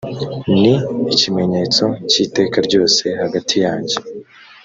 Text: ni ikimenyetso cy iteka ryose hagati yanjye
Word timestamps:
ni 0.61 0.73
ikimenyetso 1.13 1.85
cy 2.09 2.17
iteka 2.25 2.57
ryose 2.67 3.03
hagati 3.21 3.55
yanjye 3.65 3.95